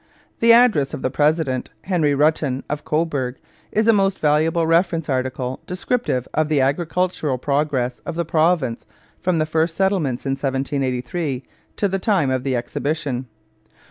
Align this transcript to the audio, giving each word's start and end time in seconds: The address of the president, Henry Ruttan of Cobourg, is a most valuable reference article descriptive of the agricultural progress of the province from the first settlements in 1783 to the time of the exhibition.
The 0.39 0.51
address 0.51 0.95
of 0.95 1.03
the 1.03 1.11
president, 1.11 1.69
Henry 1.83 2.15
Ruttan 2.15 2.63
of 2.67 2.83
Cobourg, 2.83 3.35
is 3.71 3.87
a 3.87 3.93
most 3.93 4.17
valuable 4.17 4.65
reference 4.65 5.07
article 5.09 5.59
descriptive 5.67 6.27
of 6.33 6.49
the 6.49 6.59
agricultural 6.59 7.37
progress 7.37 7.99
of 7.99 8.15
the 8.15 8.25
province 8.25 8.83
from 9.21 9.37
the 9.37 9.45
first 9.45 9.77
settlements 9.77 10.25
in 10.25 10.31
1783 10.31 11.43
to 11.75 11.87
the 11.87 11.99
time 11.99 12.31
of 12.31 12.41
the 12.43 12.55
exhibition. 12.55 13.27